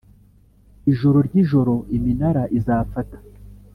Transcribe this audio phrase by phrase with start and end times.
[0.91, 3.17] ijoro ryijoro iminara izafata